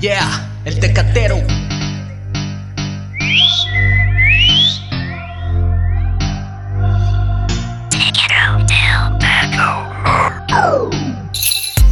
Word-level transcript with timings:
Yeah, 0.00 0.48
el 0.64 0.78
tecatero. 0.78 1.42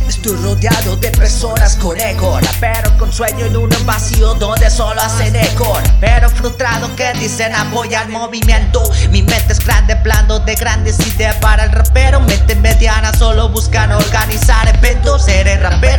Estoy 0.07 0.37
rodeado 0.37 0.97
de 0.97 1.11
personas 1.11 1.77
con 1.77 2.01
ego 2.01 2.39
Pero 2.61 2.97
con 2.99 3.13
sueño 3.13 3.47
en 3.47 3.57
un 3.57 3.71
vacío 3.85 4.35
donde 4.35 4.71
solo 4.71 5.01
hacen 5.01 5.35
eco 5.37 5.79
Pero 6.01 6.29
frustrado 6.31 6.95
que 6.97 7.13
dicen 7.15 7.55
apoyar 7.55 8.09
movimiento. 8.09 8.83
Mi 9.11 9.23
mente 9.23 9.53
es 9.53 9.65
grande, 9.65 9.97
plano 9.97 10.39
de 10.41 10.55
grandes 10.55 10.99
ideas 11.07 11.37
para 11.37 11.65
el 11.65 11.73
rapero. 11.73 12.21
Mente 12.21 12.55
mediana, 12.57 13.13
solo 13.15 13.49
buscan 13.49 13.93
organizar 13.93 14.69
eventos. 14.69 15.27
Eres 15.29 15.61
rapero, 15.61 15.96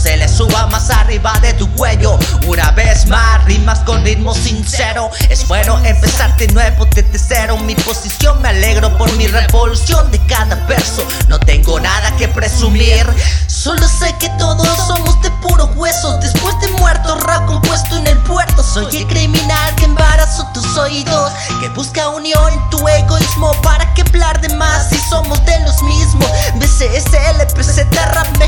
se 0.00 0.16
le 0.16 0.28
suba 0.28 0.66
más 0.68 0.90
arriba 0.90 1.32
de 1.40 1.52
tu 1.54 1.70
cuello 1.74 2.18
Una 2.46 2.70
vez 2.72 3.06
más, 3.06 3.44
rimas 3.44 3.80
con 3.80 4.02
ritmo 4.04 4.34
sincero 4.34 5.10
Es 5.28 5.46
bueno 5.46 5.78
empezar 5.84 6.36
de 6.36 6.48
nuevo 6.48 6.86
desde 6.86 7.18
cero 7.18 7.56
Mi 7.58 7.74
posición 7.74 8.40
me 8.40 8.48
alegro 8.48 8.96
por 8.96 9.10
mi 9.16 9.26
revolución 9.26 10.10
de 10.10 10.18
cada 10.26 10.56
verso. 10.66 11.02
No 11.28 11.38
tengo 11.38 11.78
nada 11.80 12.14
que 12.16 12.28
presumir. 12.28 13.06
Solo 13.46 13.86
sé 13.86 14.14
que 14.18 14.28
todos 14.38 14.66
somos 14.86 15.20
de 15.22 15.30
puro 15.42 15.66
hueso. 15.74 16.18
Después 16.18 16.58
de 16.60 16.68
muerto, 16.72 17.16
rap 17.16 17.46
compuesto 17.46 17.96
en 17.96 18.06
el 18.06 18.18
puerto. 18.18 18.62
Soy 18.62 18.96
el 18.96 19.06
criminal 19.06 19.74
que 19.76 19.84
embarazo 19.84 20.46
tus 20.54 20.76
oídos. 20.76 21.32
Que 21.60 21.68
busca 21.70 22.08
unión 22.08 22.52
en 22.52 22.70
tu 22.70 22.86
egoísmo. 22.88 23.52
¿Para 23.62 23.92
que 23.94 24.02
hablar 24.02 24.40
de 24.40 24.48
más 24.54 24.88
si 24.88 24.98
somos 25.10 25.44
de 25.44 25.58
los 25.60 25.82
mismos? 25.82 26.30
BCSL, 26.56 27.46
PZ, 27.54 27.84
rap 28.12 28.39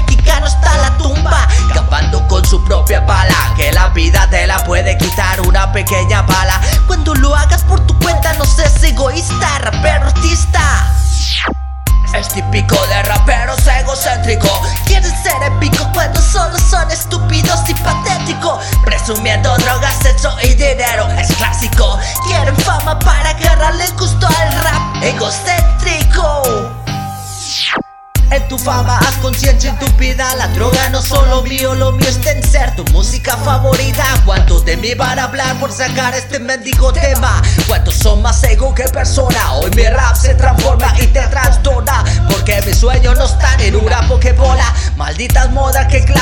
vida 3.93 4.27
te 4.31 4.47
la 4.47 4.59
puede 4.65 4.97
quitar 4.99 5.41
una 5.43 5.73
pequeña 5.73 6.23
bala. 6.23 6.61
Cuando 6.87 7.15
lo 7.15 7.35
hagas 7.35 7.63
por 7.65 7.81
tu 7.87 7.99
cuenta, 7.99 8.33
no 8.35 8.45
seas 8.45 8.83
egoísta, 8.83 9.59
rapero 9.59 10.07
artista. 10.07 10.93
Es 12.15 12.29
típico 12.29 12.77
de 12.89 13.03
raperos 13.05 13.67
egocéntricos 13.67 14.53
Quieren 14.85 15.11
ser 15.23 15.43
épico 15.45 15.91
cuando 15.95 16.21
solo 16.21 16.59
son 16.59 16.91
estúpidos 16.91 17.61
y 17.69 17.75
patéticos 17.75 18.63
Presumiendo 18.85 19.57
drogas, 19.57 19.95
sexo 20.03 20.31
y 20.43 20.53
dinero 20.53 21.09
Es 21.19 21.35
clásico 21.37 21.99
Quieren 22.27 22.57
fama 22.59 22.99
para 22.99 23.31
agarrarle 23.31 23.87
gusto 23.97 24.27
al 24.27 24.53
rap 24.63 25.03
egocéntrico 25.03 25.72
en 28.37 28.49
tu 28.49 28.59
fama 28.59 28.99
haz 28.99 29.17
conciencia 29.17 29.71
en 29.71 29.79
tu 29.79 29.87
vida 29.97 30.35
La 30.37 30.49
droga 30.49 30.89
no 30.91 31.03
solo 31.03 31.43
mío, 31.43 31.75
lo 31.75 31.93
mío 31.93 32.09
en 32.27 32.43
ser 32.43 32.75
Tu 32.77 32.85
música 32.93 33.37
favorita 33.37 34.05
¿Cuántos 34.25 34.65
de 34.65 34.77
mí 34.77 34.95
van 34.95 35.19
a 35.19 35.25
hablar 35.25 35.59
por 35.59 35.73
sacar 35.73 36.15
este 36.15 36.39
mendigo 36.39 36.93
tema? 36.93 37.43
¿Cuántos 37.67 37.95
son 37.95 38.23
más 38.23 38.43
ego 38.45 38.75
que 38.75 38.85
persona? 38.85 39.55
Hoy 39.55 39.71
mi 39.77 39.85
rap 39.85 40.17
se 40.17 40.35
transforma 40.35 40.95
y 41.01 41.07
te 41.09 41.23
trastorna 41.29 42.05
Porque 42.31 42.63
mis 42.67 42.79
sueños 42.79 43.17
no 43.19 43.25
están 43.25 43.61
en 43.61 43.77
una 43.77 44.07
pokebola 44.09 44.73
Malditas 44.97 45.51
modas 45.51 45.87
que 45.89 45.99
esclavizan 45.99 46.22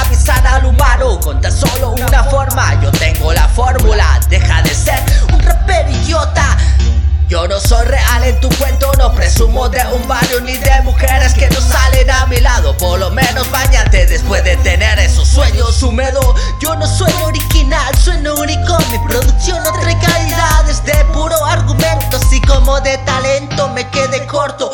no 7.50 7.58
soy 7.58 7.84
real 7.84 8.22
en 8.22 8.38
tu 8.38 8.48
cuento, 8.50 8.92
no 8.96 9.12
presumo 9.12 9.68
de 9.68 9.84
un 9.92 10.06
barrio 10.06 10.40
ni 10.40 10.56
de 10.56 10.82
mujeres 10.82 11.34
que 11.34 11.50
no 11.50 11.60
salen 11.60 12.08
a 12.08 12.24
mi 12.26 12.36
lado. 12.36 12.76
Por 12.76 13.00
lo 13.00 13.10
menos 13.10 13.50
bañate 13.50 14.06
después 14.06 14.44
de 14.44 14.56
tener 14.58 14.96
esos 15.00 15.26
sueños 15.26 15.82
húmedos. 15.82 16.24
Yo 16.60 16.76
no 16.76 16.86
soy 16.86 17.12
original, 17.24 17.92
sueno 17.98 18.36
único. 18.36 18.78
Mi 18.92 18.98
producción 19.08 19.60
no 19.64 19.72
trae 19.80 19.98
calidades 19.98 20.84
de 20.84 20.94
puro 21.06 21.44
argumento. 21.44 22.18
Así 22.18 22.40
como 22.42 22.80
de 22.82 22.96
talento 22.98 23.68
me 23.70 23.88
quedé 23.90 24.24
corto, 24.26 24.70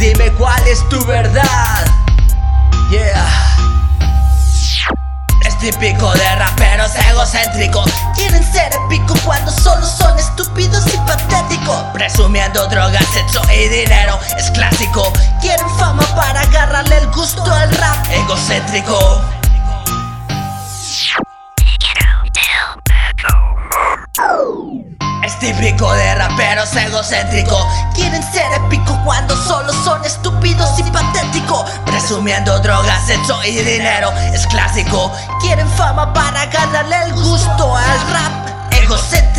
dime 0.00 0.32
cuál 0.32 0.66
es 0.66 0.88
tu 0.88 1.04
verdad. 1.04 1.84
Yeah. 2.90 3.28
Es 5.46 5.58
típico 5.58 6.10
de 6.12 6.36
raperos 6.36 6.92
egocéntricos. 7.10 7.90
Quieren 8.14 8.42
ser 8.42 8.72
épico 8.86 9.14
cuando 9.24 9.52
solo 9.52 9.86
son 9.86 10.18
estúpidos 10.18 10.84
y 10.92 10.96
patéticos. 11.06 11.84
Presumiendo 11.92 12.66
drogas, 12.68 13.04
sexo 13.12 13.42
y 13.52 13.68
dinero. 13.68 14.18
Es 14.38 14.50
clásico. 14.50 15.12
Quieren 15.40 15.68
fama 15.78 16.02
para 16.16 16.40
agarrarle 16.40 16.96
el 16.96 17.06
gusto 17.10 17.44
al 17.44 17.70
rap 17.76 18.06
egocéntrico. 18.10 19.22
Es 25.24 25.38
típico 25.38 25.92
de 25.92 26.14
raperos 26.14 26.59
egocéntricos 26.76 27.64
Quieren 27.94 28.22
ser 28.32 28.52
épico 28.52 28.98
cuando 29.04 29.36
solo 29.44 29.72
son 29.84 30.04
estúpidos 30.04 30.78
y 30.78 30.82
patéticos. 30.84 31.70
Presumiendo 31.84 32.58
drogas, 32.60 33.06
sexo 33.06 33.42
y 33.44 33.56
dinero 33.56 34.12
Es 34.32 34.46
clásico. 34.46 35.12
Quieren 35.40 35.68
fama 35.70 36.12
para 36.12 36.46
ganarle 36.46 36.96
el 37.06 37.12
gusto 37.14 37.76
al 37.76 38.12
rap. 38.12 38.72
Egocéntrico 38.72 39.29